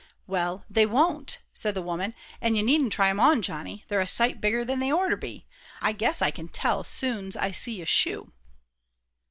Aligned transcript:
"Well, 0.25 0.65
they 0.67 0.87
won't," 0.87 1.37
said 1.53 1.75
the 1.75 1.81
woman, 1.83 2.15
"an' 2.41 2.55
you 2.55 2.63
needn't 2.63 2.91
try 2.91 3.09
'em 3.09 3.19
on, 3.19 3.43
Johnny. 3.43 3.85
They're 3.87 3.99
a 3.99 4.07
sight 4.07 4.41
bigger'n 4.41 4.79
they 4.79 4.91
orter 4.91 5.15
be. 5.15 5.45
I 5.79 5.91
guess 5.93 6.23
I 6.23 6.31
can 6.31 6.47
tell 6.47 6.83
soon's 6.83 7.35
I 7.37 7.51
see 7.51 7.83
a 7.83 7.85
shoe." 7.85 8.33